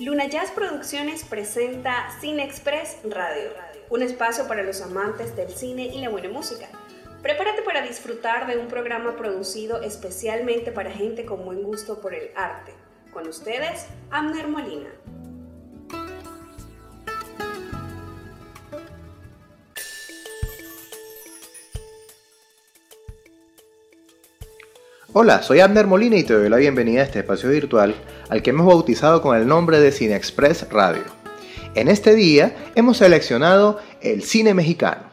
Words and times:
Luna 0.00 0.28
Jazz 0.28 0.50
Producciones 0.52 1.24
presenta 1.24 2.08
Cine 2.22 2.42
Express 2.42 2.96
Radio, 3.04 3.50
un 3.90 4.00
espacio 4.00 4.48
para 4.48 4.62
los 4.62 4.80
amantes 4.80 5.36
del 5.36 5.50
cine 5.50 5.88
y 5.88 6.00
la 6.00 6.08
buena 6.08 6.30
música. 6.30 6.70
Prepárate 7.20 7.60
para 7.60 7.82
disfrutar 7.82 8.46
de 8.46 8.56
un 8.56 8.66
programa 8.68 9.14
producido 9.16 9.82
especialmente 9.82 10.72
para 10.72 10.90
gente 10.90 11.26
con 11.26 11.44
buen 11.44 11.62
gusto 11.62 12.00
por 12.00 12.14
el 12.14 12.30
arte. 12.34 12.72
Con 13.12 13.28
ustedes, 13.28 13.88
Amner 14.10 14.48
Molina. 14.48 14.88
Hola, 25.12 25.42
soy 25.42 25.58
Abner 25.58 25.88
Molina 25.88 26.16
y 26.16 26.22
te 26.22 26.34
doy 26.34 26.48
la 26.48 26.58
bienvenida 26.58 27.00
a 27.00 27.04
este 27.04 27.18
espacio 27.18 27.50
virtual 27.50 27.96
al 28.28 28.42
que 28.42 28.50
hemos 28.50 28.64
bautizado 28.64 29.20
con 29.20 29.36
el 29.36 29.44
nombre 29.44 29.80
de 29.80 29.90
Cine 29.90 30.14
Express 30.14 30.70
Radio. 30.70 31.02
En 31.74 31.88
este 31.88 32.14
día 32.14 32.54
hemos 32.76 32.98
seleccionado 32.98 33.80
el 34.02 34.22
cine 34.22 34.54
mexicano. 34.54 35.10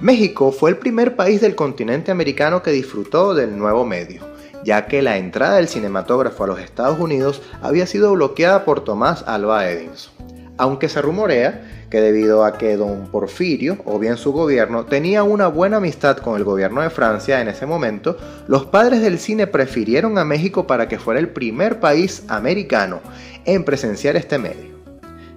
México 0.00 0.52
fue 0.52 0.68
el 0.68 0.76
primer 0.76 1.16
país 1.16 1.40
del 1.40 1.54
continente 1.54 2.10
americano 2.10 2.62
que 2.62 2.72
disfrutó 2.72 3.32
del 3.32 3.56
nuevo 3.56 3.86
medio 3.86 4.37
ya 4.68 4.86
que 4.86 5.00
la 5.00 5.16
entrada 5.16 5.56
del 5.56 5.66
cinematógrafo 5.66 6.44
a 6.44 6.46
los 6.46 6.60
Estados 6.60 6.98
Unidos 6.98 7.40
había 7.62 7.86
sido 7.86 8.12
bloqueada 8.12 8.66
por 8.66 8.84
Tomás 8.84 9.24
Alba 9.26 9.66
Edison. 9.66 10.12
Aunque 10.58 10.90
se 10.90 11.00
rumorea 11.00 11.86
que 11.88 12.02
debido 12.02 12.44
a 12.44 12.58
que 12.58 12.76
don 12.76 13.06
Porfirio, 13.06 13.78
o 13.86 13.98
bien 13.98 14.18
su 14.18 14.30
gobierno, 14.30 14.84
tenía 14.84 15.22
una 15.22 15.46
buena 15.46 15.78
amistad 15.78 16.18
con 16.18 16.36
el 16.36 16.44
gobierno 16.44 16.82
de 16.82 16.90
Francia 16.90 17.40
en 17.40 17.48
ese 17.48 17.64
momento, 17.64 18.18
los 18.46 18.66
padres 18.66 19.00
del 19.00 19.18
cine 19.18 19.46
prefirieron 19.46 20.18
a 20.18 20.26
México 20.26 20.66
para 20.66 20.86
que 20.86 20.98
fuera 20.98 21.18
el 21.18 21.30
primer 21.30 21.80
país 21.80 22.24
americano 22.28 23.00
en 23.46 23.64
presenciar 23.64 24.16
este 24.16 24.36
medio. 24.36 24.76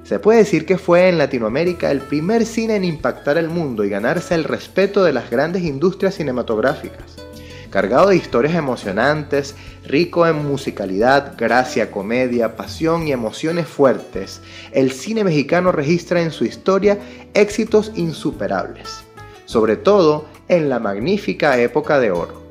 Se 0.03 0.19
puede 0.19 0.39
decir 0.39 0.65
que 0.65 0.77
fue 0.77 1.07
en 1.07 1.17
Latinoamérica 1.17 1.89
el 1.89 2.01
primer 2.01 2.45
cine 2.45 2.75
en 2.75 2.83
impactar 2.83 3.37
el 3.37 3.47
mundo 3.47 3.85
y 3.85 3.89
ganarse 3.89 4.35
el 4.35 4.43
respeto 4.43 5.05
de 5.05 5.13
las 5.13 5.29
grandes 5.29 5.63
industrias 5.63 6.15
cinematográficas 6.15 7.30
cargado 7.71 8.09
de 8.09 8.17
historias 8.17 8.53
emocionantes, 8.53 9.55
rico 9.87 10.27
en 10.27 10.45
musicalidad, 10.45 11.33
gracia, 11.37 11.89
comedia, 11.89 12.55
pasión 12.55 13.07
y 13.07 13.11
emociones 13.11 13.67
fuertes, 13.67 14.41
el 14.71 14.91
cine 14.91 15.23
mexicano 15.23 15.71
registra 15.71 16.21
en 16.21 16.31
su 16.31 16.45
historia 16.45 16.99
éxitos 17.33 17.91
insuperables, 17.95 19.03
sobre 19.45 19.77
todo 19.77 20.25
en 20.47 20.69
la 20.69 20.79
magnífica 20.79 21.57
época 21.57 21.99
de 21.99 22.11
oro. 22.11 22.41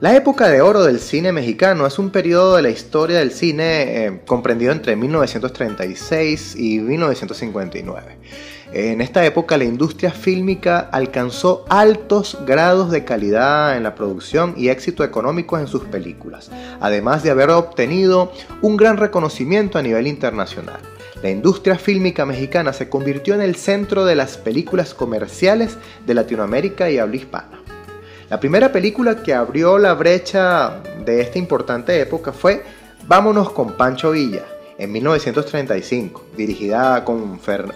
La 0.00 0.14
época 0.14 0.48
de 0.48 0.60
oro 0.60 0.84
del 0.84 1.00
cine 1.00 1.32
mexicano 1.32 1.84
es 1.84 1.98
un 1.98 2.10
periodo 2.10 2.54
de 2.54 2.62
la 2.62 2.70
historia 2.70 3.18
del 3.18 3.32
cine 3.32 4.06
eh, 4.06 4.20
comprendido 4.24 4.70
entre 4.70 4.94
1936 4.94 6.54
y 6.54 6.78
1959 6.78 8.18
en 8.72 9.00
esta 9.00 9.24
época 9.24 9.56
la 9.56 9.64
industria 9.64 10.10
fílmica 10.10 10.78
alcanzó 10.92 11.64
altos 11.68 12.38
grados 12.46 12.90
de 12.90 13.04
calidad 13.04 13.76
en 13.76 13.82
la 13.82 13.94
producción 13.94 14.54
y 14.56 14.68
éxito 14.68 15.04
económico 15.04 15.58
en 15.58 15.66
sus 15.66 15.84
películas, 15.84 16.50
además 16.80 17.22
de 17.22 17.30
haber 17.30 17.50
obtenido 17.50 18.30
un 18.60 18.76
gran 18.76 18.98
reconocimiento 18.98 19.78
a 19.78 19.82
nivel 19.82 20.06
internacional. 20.06 20.80
La 21.22 21.30
industria 21.30 21.76
fílmica 21.76 22.26
mexicana 22.26 22.72
se 22.72 22.88
convirtió 22.88 23.34
en 23.34 23.42
el 23.42 23.56
centro 23.56 24.04
de 24.04 24.14
las 24.14 24.36
películas 24.36 24.94
comerciales 24.94 25.76
de 26.06 26.14
Latinoamérica 26.14 26.90
y 26.90 26.98
habla 26.98 27.16
hispana. 27.16 27.60
La 28.28 28.38
primera 28.38 28.70
película 28.70 29.22
que 29.22 29.32
abrió 29.32 29.78
la 29.78 29.94
brecha 29.94 30.82
de 31.04 31.22
esta 31.22 31.38
importante 31.38 31.98
época 31.98 32.32
fue 32.32 32.62
Vámonos 33.06 33.50
con 33.50 33.72
Pancho 33.72 34.10
Villa, 34.10 34.44
en 34.78 34.92
1935, 34.92 36.24
dirigida 36.36 37.04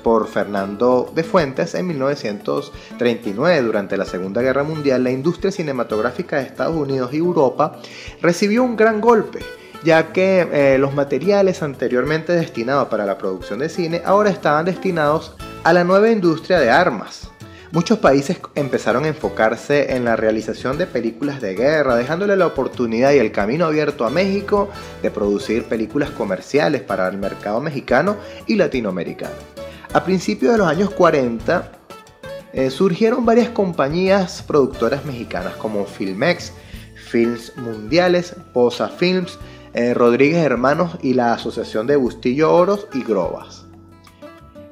por 0.03 0.29
Fernando 0.29 1.11
de 1.15 1.25
Fuentes 1.25 1.75
en 1.75 1.89
1939. 1.89 3.63
Durante 3.63 3.97
la 3.97 4.05
Segunda 4.05 4.41
Guerra 4.41 4.63
Mundial, 4.63 5.03
la 5.03 5.11
industria 5.11 5.51
cinematográfica 5.51 6.37
de 6.37 6.45
Estados 6.45 6.77
Unidos 6.77 7.13
y 7.13 7.19
Europa 7.19 7.81
recibió 8.23 8.63
un 8.63 8.77
gran 8.77 9.01
golpe 9.01 9.41
ya 9.85 10.13
que 10.13 10.49
eh, 10.53 10.79
los 10.79 10.95
materiales 10.95 11.61
anteriormente 11.61 12.33
destinados 12.33 12.87
para 12.87 13.05
la 13.05 13.19
producción 13.19 13.59
de 13.59 13.69
cine 13.69 14.01
ahora 14.05 14.31
estaban 14.31 14.65
destinados 14.65 15.35
a 15.65 15.73
la 15.73 15.83
nueva 15.83 16.09
industria 16.11 16.61
de 16.61 16.71
armas, 16.71 17.32
Muchos 17.73 18.01
países 18.01 18.39
empezaron 18.55 19.05
a 19.05 19.09
enfocarse 19.09 19.97
en 19.97 20.05
la 20.05 20.15
realización 20.15 20.77
de 20.77 20.87
películas 20.87 21.41
de 21.41 21.55
guerra, 21.55 21.97
dejándole 21.97 22.37
la 22.37 22.47
oportunidad 22.47 23.13
y 23.13 23.19
el 23.19 23.33
camino 23.33 23.65
abierto 23.65 24.05
a 24.05 24.11
México 24.11 24.69
de 25.01 25.11
producir 25.11 25.65
películas 25.65 26.11
comerciales 26.11 26.83
para 26.83 27.09
el 27.09 27.17
mercado 27.17 27.63
mexicano 27.63 28.19
y 28.47 28.57
latinoamericano. 28.57 29.33
A 29.95 30.05
principios 30.05 30.53
de 30.53 30.59
los 30.59 30.67
años 30.67 30.91
40 30.91 31.73
eh, 32.53 32.69
surgieron 32.69 33.25
varias 33.25 33.49
compañías 33.49 34.43
productoras 34.43 35.07
mexicanas 35.07 35.55
como 35.55 35.87
Filmex, 35.87 36.53
Films 36.95 37.57
Mundiales, 37.57 38.37
Posa 38.53 38.91
Films, 38.91 39.39
eh, 39.73 39.95
Rodríguez 39.95 40.45
Hermanos 40.45 40.99
y 41.01 41.15
la 41.15 41.33
Asociación 41.33 41.87
de 41.87 41.97
Bustillo 41.97 42.53
Oros 42.53 42.87
y 42.93 43.03
Grobas. 43.03 43.62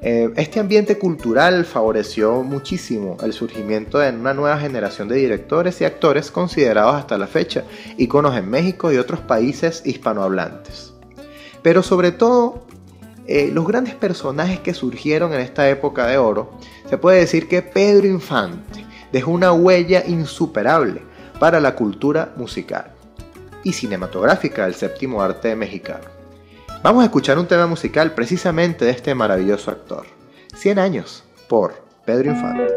Eh, 0.03 0.31
este 0.35 0.59
ambiente 0.59 0.97
cultural 0.97 1.63
favoreció 1.63 2.41
muchísimo 2.41 3.17
el 3.21 3.33
surgimiento 3.33 3.99
de 3.99 4.09
una 4.09 4.33
nueva 4.33 4.57
generación 4.57 5.07
de 5.07 5.17
directores 5.17 5.79
y 5.79 5.85
actores 5.85 6.31
considerados 6.31 6.95
hasta 6.95 7.19
la 7.19 7.27
fecha 7.27 7.65
íconos 7.97 8.35
en 8.35 8.49
México 8.49 8.91
y 8.91 8.97
otros 8.97 9.19
países 9.19 9.83
hispanohablantes. 9.85 10.93
Pero 11.61 11.83
sobre 11.83 12.11
todo, 12.11 12.65
eh, 13.27 13.51
los 13.53 13.67
grandes 13.67 13.93
personajes 13.93 14.59
que 14.59 14.73
surgieron 14.73 15.33
en 15.33 15.41
esta 15.41 15.69
época 15.69 16.07
de 16.07 16.17
oro, 16.17 16.57
se 16.89 16.97
puede 16.97 17.19
decir 17.19 17.47
que 17.47 17.61
Pedro 17.61 18.07
Infante 18.07 18.83
dejó 19.11 19.29
una 19.29 19.53
huella 19.53 20.03
insuperable 20.07 21.03
para 21.39 21.59
la 21.59 21.75
cultura 21.75 22.33
musical 22.37 22.91
y 23.63 23.73
cinematográfica 23.73 24.63
del 24.63 24.73
séptimo 24.73 25.21
arte 25.21 25.55
mexicano. 25.55 26.20
Vamos 26.83 27.03
a 27.03 27.05
escuchar 27.05 27.37
un 27.37 27.45
tema 27.45 27.67
musical 27.67 28.15
precisamente 28.15 28.85
de 28.85 28.91
este 28.91 29.13
maravilloso 29.13 29.69
actor. 29.69 30.07
100 30.55 30.79
años 30.79 31.23
por 31.47 31.75
Pedro 32.05 32.31
Infante. 32.31 32.73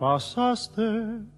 Pasaste 0.00 1.37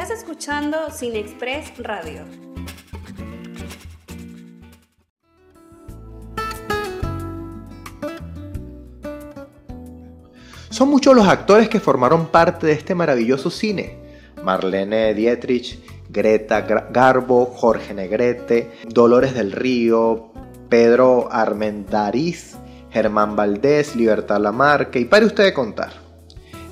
Estás 0.00 0.16
escuchando 0.16 0.92
Cine 0.92 1.18
Express 1.18 1.76
Radio. 1.78 2.20
Son 10.70 10.88
muchos 10.88 11.16
los 11.16 11.26
actores 11.26 11.68
que 11.68 11.80
formaron 11.80 12.28
parte 12.28 12.68
de 12.68 12.74
este 12.74 12.94
maravilloso 12.94 13.50
cine. 13.50 13.98
Marlene 14.40 15.14
Dietrich, 15.14 15.80
Greta 16.08 16.60
Garbo, 16.60 17.46
Jorge 17.46 17.92
Negrete, 17.92 18.70
Dolores 18.86 19.34
del 19.34 19.50
Río, 19.50 20.30
Pedro 20.68 21.28
Armendariz, 21.32 22.56
Germán 22.92 23.34
Valdés, 23.34 23.96
Libertad 23.96 24.38
Lamarque, 24.38 25.00
y 25.00 25.06
pare 25.06 25.26
usted 25.26 25.42
de 25.42 25.54
contar 25.54 26.07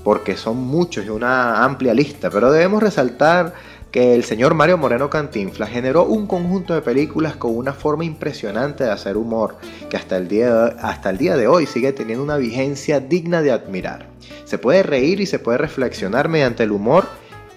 porque 0.06 0.36
son 0.36 0.58
muchos 0.58 1.04
y 1.04 1.08
una 1.08 1.64
amplia 1.64 1.92
lista, 1.92 2.30
pero 2.30 2.52
debemos 2.52 2.80
resaltar 2.80 3.54
que 3.90 4.14
el 4.14 4.22
señor 4.22 4.54
Mario 4.54 4.78
Moreno 4.78 5.10
Cantinflas 5.10 5.68
generó 5.68 6.04
un 6.04 6.28
conjunto 6.28 6.74
de 6.74 6.80
películas 6.80 7.34
con 7.34 7.56
una 7.56 7.72
forma 7.72 8.04
impresionante 8.04 8.84
de 8.84 8.92
hacer 8.92 9.16
humor, 9.16 9.56
que 9.90 9.96
hasta 9.96 10.16
el 10.16 10.28
día 10.28 10.54
de, 10.54 10.76
hasta 10.80 11.10
el 11.10 11.18
día 11.18 11.36
de 11.36 11.48
hoy 11.48 11.66
sigue 11.66 11.92
teniendo 11.92 12.22
una 12.22 12.36
vigencia 12.36 13.00
digna 13.00 13.42
de 13.42 13.50
admirar. 13.50 14.06
Se 14.44 14.58
puede 14.58 14.84
reír 14.84 15.20
y 15.20 15.26
se 15.26 15.40
puede 15.40 15.58
reflexionar 15.58 16.28
mediante 16.28 16.62
el 16.62 16.70
humor 16.70 17.08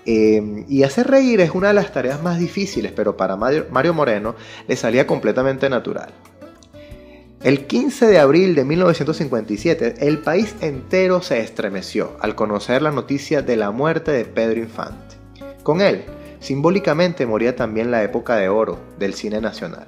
eh, 0.07 0.65
y 0.67 0.81
hacer 0.81 1.05
reír 1.05 1.41
es 1.41 1.51
una 1.51 1.67
de 1.67 1.75
las 1.75 1.93
tareas 1.93 2.19
más 2.23 2.39
difíciles, 2.39 2.91
pero 2.91 3.15
para 3.15 3.35
Mario 3.35 3.93
Moreno 3.93 4.33
le 4.67 4.75
salía 4.75 5.05
completamente 5.05 5.69
natural. 5.69 6.09
El 7.41 7.67
15 7.67 8.07
de 8.07 8.19
abril 8.19 8.53
de 8.53 8.65
1957, 8.65 10.05
el 10.05 10.17
país 10.17 10.55
entero 10.59 11.21
se 11.21 11.39
estremeció 11.39 12.17
al 12.19 12.35
conocer 12.35 12.81
la 12.81 12.91
noticia 12.91 13.41
de 13.41 13.55
la 13.55 13.71
muerte 13.71 14.11
de 14.11 14.25
Pedro 14.25 14.59
Infante. 14.59 15.15
Con 15.63 15.79
él, 15.79 16.03
simbólicamente 16.41 17.25
moría 17.25 17.55
también 17.55 17.91
la 17.91 18.03
época 18.03 18.35
de 18.35 18.49
oro 18.49 18.77
del 18.97 19.13
cine 19.13 19.39
nacional. 19.39 19.87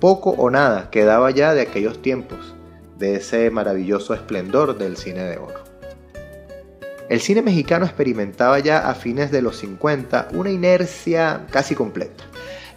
Poco 0.00 0.30
o 0.30 0.48
nada 0.48 0.88
quedaba 0.88 1.30
ya 1.30 1.52
de 1.52 1.60
aquellos 1.60 2.00
tiempos, 2.00 2.54
de 2.98 3.16
ese 3.16 3.50
maravilloso 3.50 4.14
esplendor 4.14 4.78
del 4.78 4.96
cine 4.96 5.24
de 5.24 5.36
oro. 5.36 5.62
El 7.10 7.20
cine 7.20 7.42
mexicano 7.42 7.84
experimentaba 7.84 8.58
ya 8.58 8.88
a 8.88 8.94
fines 8.94 9.30
de 9.30 9.42
los 9.42 9.58
50 9.58 10.28
una 10.32 10.50
inercia 10.50 11.46
casi 11.50 11.74
completa. 11.74 12.24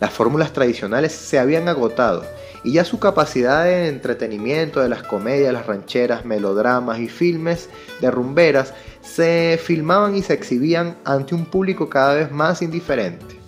Las 0.02 0.12
fórmulas 0.12 0.52
tradicionales 0.52 1.14
se 1.14 1.40
habían 1.40 1.70
agotado 1.70 2.26
y 2.64 2.74
ya 2.74 2.86
su 2.86 3.00
capacidad 3.00 3.66
de 3.66 3.90
entretenimiento 3.90 4.80
de 4.80 4.90
las 4.90 5.04
comedias, 5.04 5.54
las 5.54 5.66
rancheras, 5.66 6.26
melodramas 6.26 7.00
y 7.00 7.10
filmes 7.10 7.70
de 8.00 8.10
rumberas 8.10 8.74
se 9.02 9.60
filmaban 9.62 10.16
y 10.16 10.22
se 10.22 10.34
exhibían 10.34 10.96
ante 11.04 11.36
un 11.36 11.46
público 11.46 11.90
cada 11.90 12.14
vez 12.14 12.32
más 12.32 12.62
indiferente. 12.62 13.40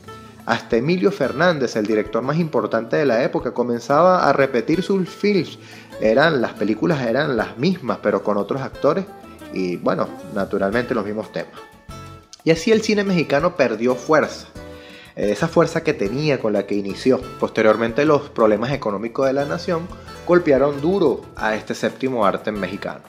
Hasta 0.45 0.77
Emilio 0.77 1.11
Fernández, 1.11 1.75
el 1.75 1.87
director 1.87 2.21
más 2.21 2.37
importante 2.37 2.97
de 2.97 3.05
la 3.05 3.23
época, 3.23 3.53
comenzaba 3.53 4.27
a 4.27 4.33
repetir 4.33 4.83
sus 4.83 5.09
films. 5.09 5.57
Eran, 6.01 6.41
las 6.41 6.53
películas 6.53 7.01
eran 7.01 7.35
las 7.35 7.57
mismas, 7.57 7.99
pero 8.03 8.21
con 8.21 8.37
otros 8.37 8.61
actores 8.61 9.05
y, 9.53 9.77
bueno, 9.77 10.07
naturalmente 10.35 10.93
los 10.93 11.05
mismos 11.05 11.31
temas. 11.31 11.53
Y 12.43 12.51
así 12.51 12.71
el 12.71 12.83
cine 12.83 13.03
mexicano 13.03 13.55
perdió 13.55 13.95
fuerza 13.95 14.47
esa 15.15 15.47
fuerza 15.47 15.83
que 15.83 15.93
tenía 15.93 16.39
con 16.39 16.53
la 16.53 16.65
que 16.65 16.75
inició. 16.75 17.21
Posteriormente 17.39 18.05
los 18.05 18.29
problemas 18.29 18.71
económicos 18.71 19.27
de 19.27 19.33
la 19.33 19.45
nación 19.45 19.87
golpearon 20.27 20.81
duro 20.81 21.21
a 21.35 21.55
este 21.55 21.73
séptimo 21.75 22.25
arte 22.25 22.51
mexicano. 22.51 23.01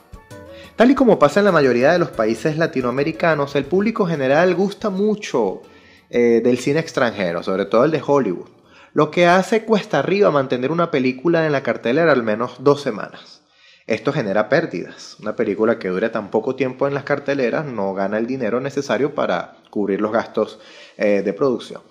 Tal 0.76 0.90
y 0.90 0.94
como 0.94 1.18
pasa 1.18 1.40
en 1.40 1.46
la 1.46 1.52
mayoría 1.52 1.92
de 1.92 1.98
los 1.98 2.10
países 2.10 2.58
latinoamericanos, 2.58 3.56
el 3.56 3.64
público 3.64 4.06
general 4.06 4.54
gusta 4.54 4.90
mucho 4.90 5.62
eh, 6.10 6.40
del 6.44 6.58
cine 6.58 6.80
extranjero, 6.80 7.42
sobre 7.42 7.64
todo 7.64 7.84
el 7.84 7.90
de 7.90 8.02
Hollywood, 8.06 8.48
lo 8.92 9.10
que 9.10 9.26
hace 9.26 9.64
cuesta 9.64 9.98
arriba 9.98 10.30
mantener 10.30 10.70
una 10.70 10.90
película 10.90 11.46
en 11.46 11.52
la 11.52 11.62
cartelera 11.62 12.12
al 12.12 12.22
menos 12.22 12.56
dos 12.60 12.82
semanas. 12.82 13.42
Esto 13.86 14.12
genera 14.12 14.48
pérdidas. 14.48 15.16
Una 15.20 15.36
película 15.36 15.78
que 15.78 15.88
dure 15.88 16.08
tan 16.08 16.30
poco 16.30 16.56
tiempo 16.56 16.88
en 16.88 16.94
las 16.94 17.04
carteleras 17.04 17.64
no 17.66 17.94
gana 17.94 18.18
el 18.18 18.26
dinero 18.26 18.60
necesario 18.60 19.14
para 19.14 19.58
cubrir 19.70 20.00
los 20.00 20.12
gastos 20.12 20.58
eh, 20.96 21.22
de 21.24 21.32
producción. 21.32 21.82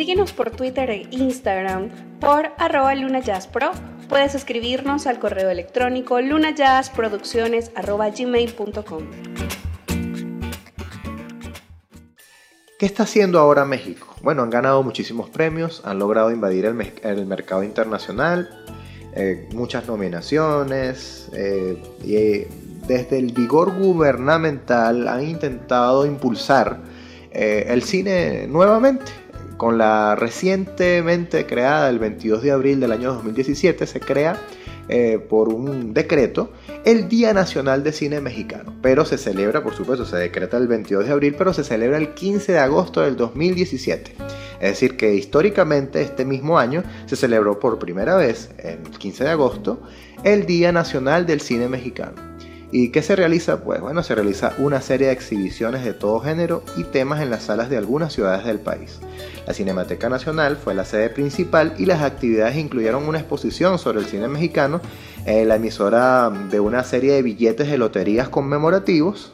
Síguenos 0.00 0.32
por 0.32 0.50
Twitter 0.50 0.88
e 0.88 1.06
Instagram 1.10 1.90
por 2.20 2.52
arroba 2.56 2.94
lunajazzpro. 2.94 3.72
Puedes 4.08 4.34
escribirnos 4.34 5.06
al 5.06 5.18
correo 5.18 5.50
electrónico 5.50 6.22
lunajazzproducciones.gmail.com 6.22 9.02
¿Qué 12.78 12.86
está 12.86 13.02
haciendo 13.02 13.38
ahora 13.38 13.66
México? 13.66 14.06
Bueno, 14.22 14.42
han 14.42 14.48
ganado 14.48 14.82
muchísimos 14.82 15.28
premios, 15.28 15.82
han 15.84 15.98
logrado 15.98 16.30
invadir 16.30 16.64
el, 16.64 17.26
mercado 17.26 17.62
internacional, 17.62 18.48
eh, 19.14 19.50
muchas 19.52 19.86
nominaciones 19.86 21.28
eh, 21.34 21.76
y 22.02 22.16
eh, 22.16 22.48
desde 22.86 23.18
el 23.18 23.32
vigor 23.32 23.78
gubernamental 23.78 25.08
han 25.08 25.28
intentado 25.28 26.06
impulsar 26.06 26.78
el 27.32 27.82
cine 27.82 28.46
nuevamente 28.48 29.20
con 29.60 29.76
la 29.76 30.16
recientemente 30.16 31.44
creada, 31.44 31.90
el 31.90 31.98
22 31.98 32.42
de 32.42 32.50
abril 32.50 32.80
del 32.80 32.92
año 32.92 33.12
2017, 33.12 33.86
se 33.86 34.00
crea 34.00 34.40
eh, 34.88 35.18
por 35.18 35.50
un 35.50 35.92
decreto 35.92 36.50
el 36.86 37.10
Día 37.10 37.34
Nacional 37.34 37.84
de 37.84 37.92
Cine 37.92 38.22
Mexicano, 38.22 38.74
pero 38.80 39.04
se 39.04 39.18
celebra, 39.18 39.62
por 39.62 39.74
supuesto, 39.74 40.06
se 40.06 40.16
decreta 40.16 40.56
el 40.56 40.66
22 40.66 41.04
de 41.04 41.12
abril, 41.12 41.34
pero 41.36 41.52
se 41.52 41.62
celebra 41.62 41.98
el 41.98 42.14
15 42.14 42.52
de 42.52 42.58
agosto 42.58 43.02
del 43.02 43.16
2017. 43.16 44.14
Es 44.60 44.70
decir, 44.70 44.96
que 44.96 45.14
históricamente 45.14 46.00
este 46.00 46.24
mismo 46.24 46.58
año 46.58 46.82
se 47.04 47.16
celebró 47.16 47.60
por 47.60 47.78
primera 47.78 48.16
vez, 48.16 48.48
el 48.56 48.78
15 48.78 49.24
de 49.24 49.30
agosto, 49.30 49.82
el 50.24 50.46
Día 50.46 50.72
Nacional 50.72 51.26
del 51.26 51.42
Cine 51.42 51.68
Mexicano. 51.68 52.29
¿Y 52.72 52.90
qué 52.90 53.02
se 53.02 53.16
realiza? 53.16 53.64
Pues 53.64 53.80
bueno, 53.80 54.04
se 54.04 54.14
realiza 54.14 54.54
una 54.58 54.80
serie 54.80 55.08
de 55.08 55.12
exhibiciones 55.12 55.84
de 55.84 55.92
todo 55.92 56.20
género 56.20 56.62
y 56.76 56.84
temas 56.84 57.20
en 57.20 57.30
las 57.30 57.44
salas 57.44 57.68
de 57.68 57.76
algunas 57.76 58.12
ciudades 58.12 58.44
del 58.44 58.60
país. 58.60 59.00
La 59.44 59.54
Cinemateca 59.54 60.08
Nacional 60.08 60.56
fue 60.56 60.74
la 60.74 60.84
sede 60.84 61.10
principal 61.10 61.74
y 61.78 61.86
las 61.86 62.02
actividades 62.02 62.56
incluyeron 62.56 63.08
una 63.08 63.18
exposición 63.18 63.78
sobre 63.80 63.98
el 63.98 64.06
cine 64.06 64.28
mexicano, 64.28 64.80
eh, 65.26 65.44
la 65.44 65.56
emisora 65.56 66.30
de 66.48 66.60
una 66.60 66.84
serie 66.84 67.14
de 67.14 67.22
billetes 67.22 67.68
de 67.68 67.76
loterías 67.76 68.28
conmemorativos 68.28 69.32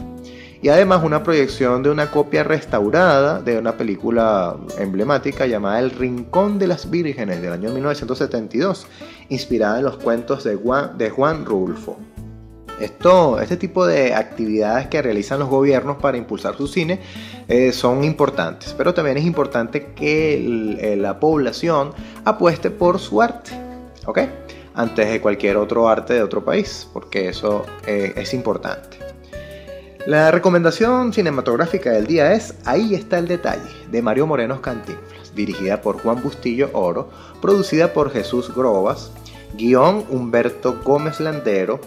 y 0.62 0.70
además 0.70 1.04
una 1.04 1.22
proyección 1.22 1.82
de 1.82 1.90
una 1.90 2.10
copia 2.10 2.42
restaurada 2.42 3.42
de 3.42 3.58
una 3.58 3.76
película 3.76 4.56
emblemática 4.78 5.46
llamada 5.46 5.78
El 5.78 5.90
Rincón 5.90 6.58
de 6.58 6.68
las 6.68 6.90
Vírgenes 6.90 7.42
del 7.42 7.52
año 7.52 7.70
1972, 7.70 8.86
inspirada 9.28 9.78
en 9.78 9.84
los 9.84 9.98
cuentos 9.98 10.42
de 10.42 10.56
Juan, 10.56 10.96
de 10.96 11.10
Juan 11.10 11.44
Rulfo. 11.44 11.98
Esto, 12.80 13.40
este 13.40 13.56
tipo 13.56 13.86
de 13.86 14.14
actividades 14.14 14.88
que 14.88 15.00
realizan 15.00 15.38
los 15.38 15.48
gobiernos 15.48 15.96
para 15.96 16.18
impulsar 16.18 16.56
su 16.56 16.66
cine 16.66 17.00
eh, 17.48 17.72
son 17.72 18.04
importantes, 18.04 18.74
pero 18.76 18.92
también 18.92 19.16
es 19.16 19.24
importante 19.24 19.92
que 19.94 20.96
la 20.98 21.18
población 21.18 21.92
apueste 22.24 22.70
por 22.70 22.98
su 22.98 23.22
arte, 23.22 23.52
¿ok? 24.04 24.20
Antes 24.74 25.08
de 25.08 25.22
cualquier 25.22 25.56
otro 25.56 25.88
arte 25.88 26.12
de 26.14 26.22
otro 26.22 26.44
país, 26.44 26.86
porque 26.92 27.30
eso 27.30 27.64
eh, 27.86 28.12
es 28.14 28.34
importante. 28.34 28.98
La 30.06 30.30
recomendación 30.30 31.12
cinematográfica 31.12 31.90
del 31.90 32.06
día 32.06 32.32
es 32.34 32.54
Ahí 32.64 32.94
está 32.94 33.18
el 33.18 33.26
detalle, 33.26 33.70
de 33.90 34.02
Mario 34.02 34.26
Moreno 34.26 34.60
Cantinflas, 34.60 35.34
dirigida 35.34 35.80
por 35.80 36.00
Juan 36.00 36.22
Bustillo 36.22 36.70
Oro, 36.74 37.08
producida 37.40 37.92
por 37.92 38.12
Jesús 38.12 38.54
Grobas, 38.54 39.10
guion 39.56 40.04
Humberto 40.10 40.78
Gómez 40.84 41.18
Landero, 41.18 41.80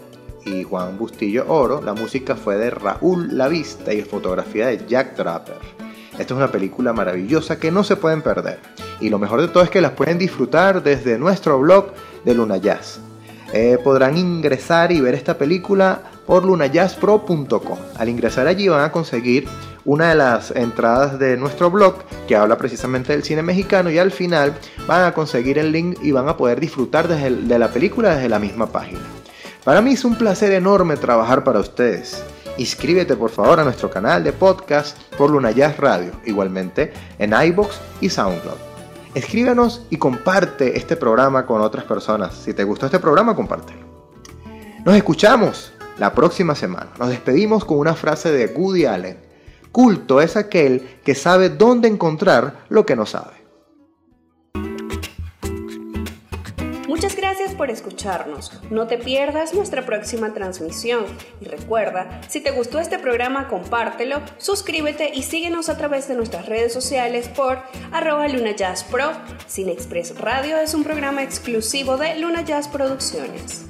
y 0.53 0.63
Juan 0.63 0.97
Bustillo 0.97 1.45
Oro. 1.47 1.81
La 1.81 1.93
música 1.93 2.35
fue 2.35 2.57
de 2.57 2.69
Raúl 2.69 3.37
Lavista 3.37 3.93
y 3.93 4.01
fotografía 4.01 4.67
de 4.67 4.85
Jack 4.87 5.15
Draper. 5.15 5.57
Esta 6.11 6.23
es 6.23 6.31
una 6.31 6.51
película 6.51 6.91
maravillosa 6.91 7.59
que 7.59 7.71
no 7.71 7.83
se 7.83 7.95
pueden 7.95 8.21
perder. 8.21 8.59
Y 8.99 9.09
lo 9.09 9.19
mejor 9.19 9.41
de 9.41 9.47
todo 9.47 9.63
es 9.63 9.69
que 9.69 9.81
las 9.81 9.91
pueden 9.91 10.17
disfrutar 10.17 10.83
desde 10.83 11.17
nuestro 11.17 11.59
blog 11.59 11.93
de 12.25 12.33
Luna 12.33 12.57
Jazz. 12.57 12.99
Eh, 13.53 13.77
podrán 13.83 14.17
ingresar 14.17 14.91
y 14.91 15.01
ver 15.01 15.15
esta 15.15 15.37
película 15.37 16.01
por 16.25 16.45
lunajazzpro.com. 16.45 17.77
Al 17.97 18.09
ingresar 18.09 18.47
allí 18.47 18.67
van 18.67 18.83
a 18.83 18.91
conseguir 18.91 19.47
una 19.85 20.09
de 20.09 20.15
las 20.15 20.51
entradas 20.51 21.17
de 21.17 21.37
nuestro 21.37 21.71
blog 21.71 21.95
que 22.27 22.35
habla 22.35 22.57
precisamente 22.57 23.13
del 23.13 23.23
cine 23.23 23.41
mexicano 23.41 23.89
y 23.89 23.97
al 23.97 24.11
final 24.11 24.53
van 24.85 25.05
a 25.05 25.13
conseguir 25.13 25.57
el 25.57 25.71
link 25.71 25.97
y 26.03 26.11
van 26.11 26.27
a 26.27 26.37
poder 26.37 26.59
disfrutar 26.59 27.07
de 27.07 27.59
la 27.59 27.69
película 27.69 28.15
desde 28.15 28.29
la 28.29 28.39
misma 28.39 28.67
página. 28.67 28.99
Para 29.63 29.81
mí 29.81 29.91
es 29.91 30.05
un 30.05 30.15
placer 30.15 30.53
enorme 30.53 30.95
trabajar 30.95 31.43
para 31.43 31.59
ustedes. 31.59 32.23
Inscríbete 32.57 33.17
por 33.17 33.29
favor 33.29 33.59
a 33.59 33.65
nuestro 33.65 33.89
canal 33.89 34.23
de 34.23 34.31
podcast 34.31 34.97
por 35.17 35.29
Luna 35.29 35.51
Jazz 35.51 35.75
Radio, 35.77 36.13
igualmente 36.25 36.93
en 37.17 37.33
iBox 37.33 37.77
y 37.99 38.09
SoundCloud. 38.09 38.55
Escríbenos 39.15 39.85
y 39.89 39.97
comparte 39.97 40.77
este 40.77 40.95
programa 40.95 41.45
con 41.45 41.61
otras 41.61 41.83
personas. 41.83 42.35
Si 42.35 42.53
te 42.53 42.63
gustó 42.63 42.85
este 42.85 42.99
programa, 42.99 43.35
compártelo. 43.35 43.81
Nos 44.85 44.95
escuchamos 44.95 45.73
la 45.97 46.13
próxima 46.13 46.55
semana. 46.55 46.91
Nos 46.97 47.09
despedimos 47.09 47.65
con 47.65 47.79
una 47.79 47.95
frase 47.95 48.31
de 48.31 48.47
Woody 48.47 48.85
Allen. 48.85 49.17
Culto 49.73 50.21
es 50.21 50.37
aquel 50.37 50.99
que 51.03 51.15
sabe 51.15 51.49
dónde 51.49 51.89
encontrar 51.89 52.61
lo 52.69 52.85
que 52.85 52.95
no 52.95 53.05
sabe. 53.05 53.38
Por 57.59 57.69
escucharnos. 57.69 58.53
No 58.69 58.87
te 58.87 58.97
pierdas 58.97 59.53
nuestra 59.53 59.85
próxima 59.85 60.33
transmisión. 60.33 61.03
Y 61.41 61.45
recuerda, 61.45 62.21
si 62.29 62.39
te 62.39 62.51
gustó 62.51 62.79
este 62.79 62.97
programa, 62.99 63.49
compártelo, 63.49 64.21
suscríbete 64.37 65.11
y 65.13 65.23
síguenos 65.23 65.67
a 65.67 65.75
través 65.77 66.07
de 66.07 66.15
nuestras 66.15 66.45
redes 66.45 66.71
sociales 66.71 67.27
por 67.27 67.59
arroba 67.91 68.29
Luna 68.29 68.55
Jazz 68.55 68.85
Pro. 68.85 69.11
Cine 69.45 69.75
Radio 70.19 70.57
es 70.57 70.73
un 70.73 70.85
programa 70.85 71.21
exclusivo 71.21 71.97
de 71.97 72.17
Luna 72.17 72.43
Jazz 72.45 72.69
Producciones. 72.69 73.68